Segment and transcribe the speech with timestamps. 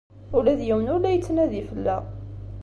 [0.37, 2.03] Ula d yiwen ur la yettnadi fell-aɣ.